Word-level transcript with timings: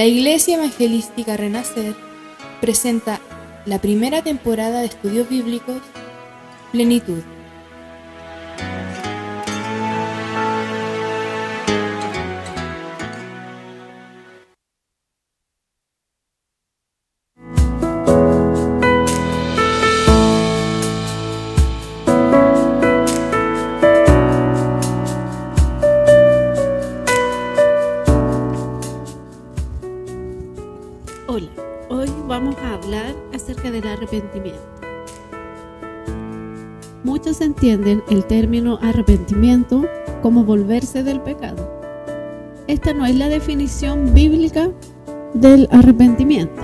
La 0.00 0.06
Iglesia 0.06 0.56
Evangelística 0.56 1.36
Renacer 1.36 1.94
presenta 2.62 3.20
la 3.66 3.82
primera 3.82 4.22
temporada 4.22 4.80
de 4.80 4.86
estudios 4.86 5.28
bíblicos 5.28 5.82
Plenitud. 6.72 7.20
Hablar 32.82 33.14
acerca 33.34 33.70
del 33.70 33.86
arrepentimiento. 33.86 34.60
Muchos 37.04 37.40
entienden 37.40 38.02
el 38.10 38.24
término 38.24 38.78
arrepentimiento 38.82 39.84
como 40.22 40.44
volverse 40.44 41.02
del 41.02 41.20
pecado. 41.20 41.80
Esta 42.66 42.92
no 42.92 43.06
es 43.06 43.16
la 43.16 43.28
definición 43.28 44.12
bíblica 44.14 44.70
del 45.34 45.68
arrepentimiento. 45.70 46.62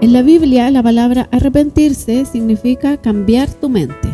En 0.00 0.12
la 0.12 0.22
Biblia 0.22 0.70
la 0.70 0.82
palabra 0.82 1.28
arrepentirse 1.30 2.24
significa 2.24 2.96
cambiar 2.96 3.48
tu 3.48 3.68
mente. 3.68 4.08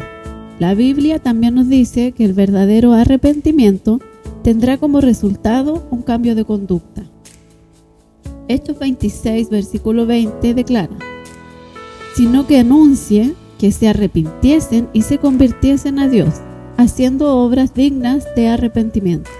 La 0.58 0.74
Biblia 0.74 1.18
también 1.18 1.54
nos 1.54 1.68
dice 1.68 2.12
que 2.12 2.24
el 2.24 2.32
verdadero 2.32 2.92
arrepentimiento 2.92 4.00
tendrá 4.42 4.78
como 4.78 5.00
resultado 5.00 5.86
un 5.90 6.02
cambio 6.02 6.34
de 6.34 6.44
conducta. 6.44 7.04
Hechos 8.48 8.78
26, 8.78 9.50
versículo 9.50 10.06
20 10.06 10.54
declara, 10.54 10.96
sino 12.16 12.46
que 12.46 12.58
anuncie 12.58 13.34
que 13.58 13.72
se 13.72 13.88
arrepintiesen 13.88 14.88
y 14.92 15.02
se 15.02 15.18
convirtiesen 15.18 15.98
a 15.98 16.08
Dios, 16.08 16.34
haciendo 16.76 17.36
obras 17.36 17.74
dignas 17.74 18.24
de 18.34 18.48
arrepentimiento. 18.48 19.30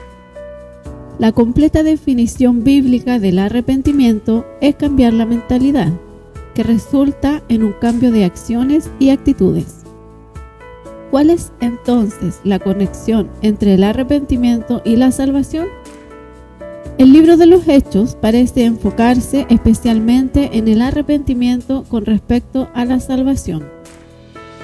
La 1.19 1.33
completa 1.33 1.83
definición 1.83 2.63
bíblica 2.63 3.19
del 3.19 3.39
arrepentimiento 3.39 4.45
es 4.61 4.77
cambiar 4.77 5.15
la 5.15 5.27
mentalidad, 5.27 5.93
que 6.55 6.63
resulta 6.63 7.43
en 7.49 7.65
un 7.65 7.73
cambio 7.73 8.13
de 8.13 8.25
acciones 8.25 8.91
y 8.99 9.11
actitudes. 9.11 9.79
¿Cuál 11.11 11.31
es 11.31 11.53
entonces 11.61 12.41
la 12.45 12.59
conexión 12.59 13.31
entre 13.41 13.75
el 13.75 13.85
arrepentimiento 13.85 14.83
y 14.85 14.97
la 14.97 15.11
salvación? 15.11 15.67
El 16.99 17.13
libro 17.13 17.37
de 17.37 17.47
los 17.47 17.69
Hechos 17.69 18.17
parece 18.21 18.65
enfocarse 18.65 19.47
especialmente 19.51 20.59
en 20.59 20.67
el 20.67 20.83
arrepentimiento 20.83 21.85
con 21.85 22.05
respecto 22.05 22.69
a 22.75 22.85
la 22.85 22.99
salvación. 22.99 23.63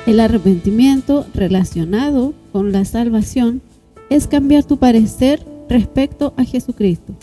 El 0.04 0.18
arrepentimiento 0.18 1.26
relacionado 1.32 2.34
con 2.50 2.72
la 2.72 2.84
salvación 2.86 3.62
es 4.10 4.26
cambiar 4.26 4.64
tu 4.64 4.78
parecer 4.78 5.46
respecto 5.68 6.34
a 6.36 6.42
Jesucristo. 6.42 7.14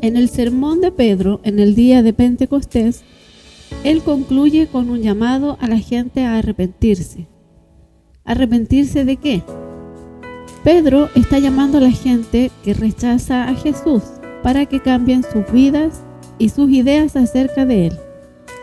En 0.00 0.16
el 0.16 0.30
sermón 0.30 0.80
de 0.80 0.90
Pedro 0.90 1.42
en 1.44 1.58
el 1.58 1.74
día 1.74 2.02
de 2.02 2.14
Pentecostés, 2.14 3.02
él 3.84 4.02
concluye 4.02 4.66
con 4.66 4.88
un 4.88 5.02
llamado 5.02 5.58
a 5.60 5.68
la 5.68 5.78
gente 5.78 6.24
a 6.24 6.38
arrepentirse. 6.38 7.26
¿Arrepentirse 8.24 9.04
de 9.04 9.16
qué? 9.18 9.42
Pedro 10.64 11.10
está 11.14 11.38
llamando 11.38 11.76
a 11.76 11.82
la 11.82 11.90
gente 11.90 12.50
que 12.64 12.72
rechaza 12.72 13.46
a 13.50 13.54
Jesús 13.54 14.02
para 14.42 14.64
que 14.64 14.80
cambien 14.80 15.22
sus 15.22 15.44
vidas 15.52 16.02
y 16.38 16.48
sus 16.48 16.70
ideas 16.70 17.16
acerca 17.16 17.66
de 17.66 17.88
Él, 17.88 17.98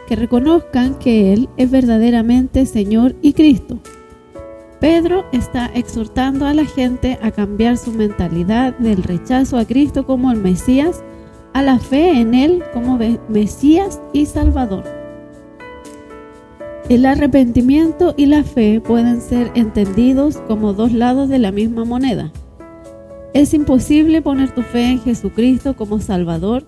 que 0.07 0.15
reconozcan 0.15 0.95
que 0.95 1.31
Él 1.31 1.47
es 1.57 1.69
verdaderamente 1.69 2.65
Señor 2.65 3.15
y 3.21 3.33
Cristo. 3.33 3.79
Pedro 4.79 5.25
está 5.31 5.67
exhortando 5.75 6.47
a 6.47 6.55
la 6.55 6.65
gente 6.65 7.19
a 7.21 7.29
cambiar 7.29 7.77
su 7.77 7.91
mentalidad 7.91 8.75
del 8.79 9.03
rechazo 9.03 9.59
a 9.59 9.65
Cristo 9.65 10.07
como 10.07 10.31
el 10.31 10.39
Mesías 10.39 11.03
a 11.53 11.61
la 11.61 11.77
fe 11.77 12.19
en 12.19 12.33
Él 12.33 12.63
como 12.73 12.97
Mesías 13.29 14.01
y 14.11 14.25
Salvador. 14.25 15.00
El 16.89 17.05
arrepentimiento 17.05 18.13
y 18.17 18.25
la 18.25 18.43
fe 18.43 18.81
pueden 18.81 19.21
ser 19.21 19.51
entendidos 19.55 20.37
como 20.47 20.73
dos 20.73 20.91
lados 20.91 21.29
de 21.29 21.39
la 21.39 21.51
misma 21.51 21.85
moneda. 21.85 22.31
Es 23.33 23.53
imposible 23.53 24.21
poner 24.21 24.51
tu 24.53 24.61
fe 24.61 24.91
en 24.91 24.99
Jesucristo 24.99 25.75
como 25.75 25.99
Salvador 25.99 26.67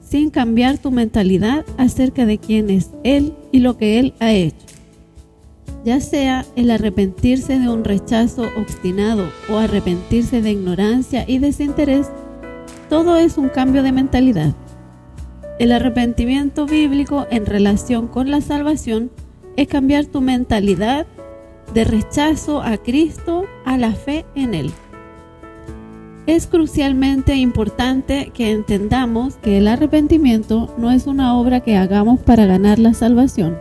sin 0.00 0.30
cambiar 0.30 0.78
tu 0.78 0.92
mentalidad 0.92 1.64
acerca 1.76 2.24
de 2.24 2.38
quién 2.38 2.70
es 2.70 2.90
Él 3.02 3.34
y 3.50 3.58
lo 3.60 3.76
que 3.76 3.98
Él 3.98 4.14
ha 4.20 4.32
hecho. 4.32 4.66
Ya 5.84 6.00
sea 6.00 6.46
el 6.54 6.70
arrepentirse 6.70 7.58
de 7.58 7.68
un 7.68 7.84
rechazo 7.84 8.44
obstinado 8.56 9.24
o 9.50 9.56
arrepentirse 9.56 10.40
de 10.40 10.52
ignorancia 10.52 11.24
y 11.26 11.38
desinterés, 11.38 12.08
todo 12.88 13.16
es 13.16 13.38
un 13.38 13.48
cambio 13.48 13.82
de 13.82 13.92
mentalidad. 13.92 14.54
El 15.58 15.72
arrepentimiento 15.72 16.66
bíblico 16.66 17.26
en 17.30 17.44
relación 17.44 18.06
con 18.06 18.30
la 18.30 18.40
salvación 18.40 19.10
es 19.56 19.68
cambiar 19.68 20.06
tu 20.06 20.20
mentalidad 20.20 21.06
de 21.72 21.84
rechazo 21.84 22.62
a 22.62 22.76
Cristo 22.76 23.44
a 23.64 23.78
la 23.78 23.92
fe 23.92 24.24
en 24.34 24.54
Él. 24.54 24.72
Es 26.26 26.46
crucialmente 26.46 27.36
importante 27.36 28.30
que 28.32 28.50
entendamos 28.50 29.36
que 29.36 29.58
el 29.58 29.68
arrepentimiento 29.68 30.74
no 30.78 30.90
es 30.90 31.06
una 31.06 31.36
obra 31.36 31.60
que 31.60 31.76
hagamos 31.76 32.20
para 32.20 32.46
ganar 32.46 32.78
la 32.78 32.94
salvación. 32.94 33.58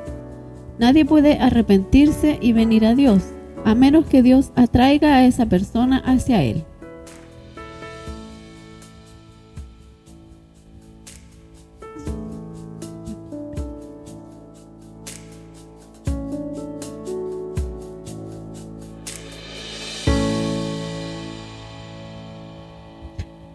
Nadie 0.79 1.05
puede 1.05 1.39
arrepentirse 1.39 2.39
y 2.41 2.53
venir 2.53 2.85
a 2.85 2.95
Dios, 2.95 3.23
a 3.65 3.75
menos 3.75 4.05
que 4.05 4.21
Dios 4.21 4.51
atraiga 4.55 5.15
a 5.15 5.25
esa 5.25 5.45
persona 5.45 5.97
hacia 6.05 6.41
Él. 6.43 6.63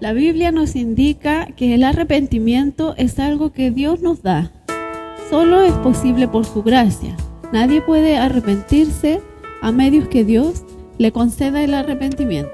La 0.01 0.13
Biblia 0.13 0.53
nos 0.53 0.77
indica 0.77 1.47
que 1.57 1.75
el 1.75 1.83
arrepentimiento 1.83 2.95
es 2.97 3.19
algo 3.19 3.53
que 3.53 3.73
Dios 3.73 4.01
nos 4.01 4.23
da. 4.23 4.53
Solo 5.29 5.61
es 5.61 5.73
posible 5.73 6.29
por 6.29 6.45
su 6.45 6.63
gracia. 6.63 7.17
Nadie 7.53 7.83
puede 7.83 8.17
arrepentirse 8.17 9.21
a 9.61 9.73
medios 9.73 10.07
que 10.07 10.25
Dios 10.25 10.63
le 10.99 11.11
conceda 11.11 11.65
el 11.65 11.75
arrepentimiento. 11.75 12.53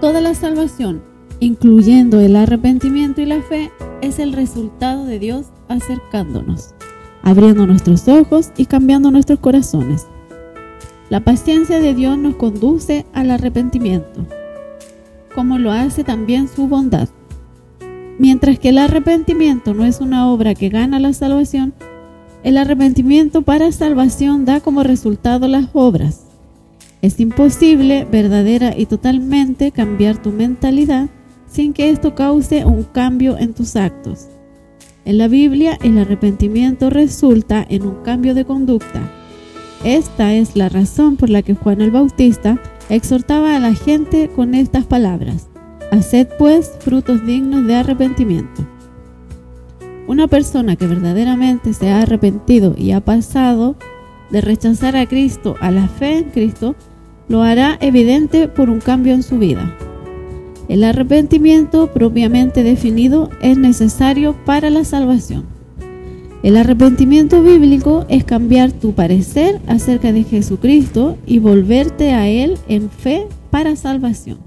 Toda 0.00 0.20
la 0.20 0.34
salvación, 0.34 1.00
incluyendo 1.38 2.18
el 2.18 2.34
arrepentimiento 2.34 3.20
y 3.20 3.26
la 3.26 3.40
fe, 3.42 3.70
es 4.00 4.18
el 4.18 4.32
resultado 4.32 5.04
de 5.04 5.20
Dios 5.20 5.46
acercándonos, 5.68 6.74
abriendo 7.22 7.68
nuestros 7.68 8.08
ojos 8.08 8.50
y 8.56 8.66
cambiando 8.66 9.12
nuestros 9.12 9.38
corazones. 9.38 10.08
La 11.08 11.20
paciencia 11.20 11.78
de 11.78 11.94
Dios 11.94 12.18
nos 12.18 12.34
conduce 12.34 13.06
al 13.12 13.30
arrepentimiento 13.30 14.26
como 15.34 15.58
lo 15.58 15.72
hace 15.72 16.04
también 16.04 16.48
su 16.48 16.68
bondad. 16.68 17.08
Mientras 18.18 18.58
que 18.58 18.70
el 18.70 18.78
arrepentimiento 18.78 19.74
no 19.74 19.84
es 19.84 20.00
una 20.00 20.28
obra 20.28 20.54
que 20.54 20.68
gana 20.68 20.98
la 21.00 21.12
salvación, 21.12 21.72
el 22.42 22.56
arrepentimiento 22.56 23.42
para 23.42 23.72
salvación 23.72 24.44
da 24.44 24.60
como 24.60 24.82
resultado 24.82 25.48
las 25.48 25.68
obras. 25.72 26.24
Es 27.02 27.18
imposible 27.20 28.06
verdadera 28.10 28.74
y 28.76 28.86
totalmente 28.86 29.72
cambiar 29.72 30.20
tu 30.20 30.30
mentalidad 30.30 31.08
sin 31.50 31.72
que 31.72 31.90
esto 31.90 32.14
cause 32.14 32.64
un 32.64 32.84
cambio 32.84 33.38
en 33.38 33.54
tus 33.54 33.76
actos. 33.76 34.28
En 35.04 35.18
la 35.18 35.28
Biblia, 35.28 35.78
el 35.82 35.98
arrepentimiento 35.98 36.90
resulta 36.90 37.66
en 37.68 37.86
un 37.86 37.96
cambio 38.02 38.34
de 38.34 38.44
conducta. 38.44 39.00
Esta 39.82 40.34
es 40.34 40.56
la 40.56 40.68
razón 40.68 41.16
por 41.16 41.30
la 41.30 41.42
que 41.42 41.54
Juan 41.54 41.80
el 41.80 41.90
Bautista 41.90 42.60
exhortaba 42.90 43.56
a 43.56 43.60
la 43.60 43.74
gente 43.74 44.28
con 44.34 44.54
estas 44.54 44.84
palabras, 44.84 45.48
Haced 45.92 46.28
pues 46.38 46.72
frutos 46.80 47.24
dignos 47.26 47.66
de 47.66 47.74
arrepentimiento. 47.74 48.66
Una 50.06 50.28
persona 50.28 50.76
que 50.76 50.86
verdaderamente 50.86 51.72
se 51.72 51.90
ha 51.90 52.02
arrepentido 52.02 52.74
y 52.76 52.92
ha 52.92 53.00
pasado 53.00 53.76
de 54.30 54.40
rechazar 54.40 54.96
a 54.96 55.06
Cristo 55.06 55.56
a 55.60 55.70
la 55.70 55.88
fe 55.88 56.18
en 56.18 56.24
Cristo, 56.30 56.76
lo 57.28 57.42
hará 57.42 57.76
evidente 57.80 58.48
por 58.48 58.70
un 58.70 58.80
cambio 58.80 59.14
en 59.14 59.22
su 59.22 59.38
vida. 59.38 59.76
El 60.68 60.84
arrepentimiento 60.84 61.92
propiamente 61.92 62.62
definido 62.62 63.30
es 63.42 63.58
necesario 63.58 64.36
para 64.44 64.70
la 64.70 64.84
salvación. 64.84 65.59
El 66.42 66.56
arrepentimiento 66.56 67.42
bíblico 67.42 68.06
es 68.08 68.24
cambiar 68.24 68.72
tu 68.72 68.94
parecer 68.94 69.60
acerca 69.66 70.10
de 70.10 70.24
Jesucristo 70.24 71.18
y 71.26 71.38
volverte 71.38 72.12
a 72.12 72.28
Él 72.28 72.56
en 72.66 72.88
fe 72.88 73.26
para 73.50 73.76
salvación. 73.76 74.38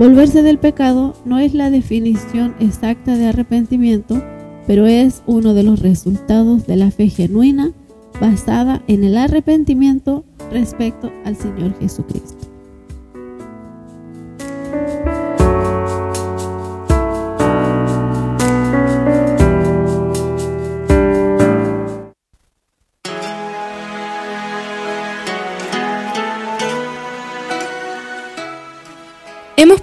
Volverse 0.00 0.42
del 0.42 0.58
pecado 0.58 1.14
no 1.24 1.38
es 1.38 1.54
la 1.54 1.70
definición 1.70 2.56
exacta 2.58 3.16
de 3.16 3.26
arrepentimiento, 3.26 4.20
pero 4.66 4.86
es 4.86 5.22
uno 5.26 5.54
de 5.54 5.62
los 5.62 5.78
resultados 5.78 6.66
de 6.66 6.74
la 6.74 6.90
fe 6.90 7.08
genuina 7.08 7.70
basada 8.20 8.82
en 8.88 9.04
el 9.04 9.16
arrepentimiento 9.16 10.24
respecto 10.50 11.12
al 11.24 11.36
Señor 11.36 11.78
Jesucristo. 11.78 12.53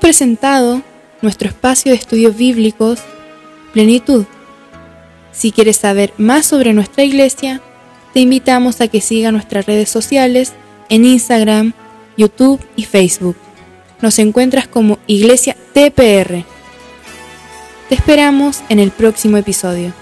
Presentado 0.01 0.81
nuestro 1.21 1.47
espacio 1.47 1.91
de 1.91 1.97
estudios 1.97 2.35
bíblicos 2.35 2.99
Plenitud. 3.71 4.25
Si 5.31 5.53
quieres 5.53 5.77
saber 5.77 6.13
más 6.17 6.45
sobre 6.45 6.73
nuestra 6.73 7.05
iglesia, 7.05 7.61
te 8.13 8.19
invitamos 8.19 8.81
a 8.81 8.89
que 8.89 8.99
siga 8.99 9.31
nuestras 9.31 9.65
redes 9.65 9.89
sociales 9.89 10.51
en 10.89 11.05
Instagram, 11.05 11.71
YouTube 12.17 12.59
y 12.75 12.83
Facebook. 12.83 13.37
Nos 14.01 14.19
encuentras 14.19 14.67
como 14.67 14.99
Iglesia 15.07 15.55
TPR. 15.73 16.43
Te 17.87 17.95
esperamos 17.95 18.61
en 18.67 18.79
el 18.79 18.91
próximo 18.91 19.37
episodio. 19.37 19.93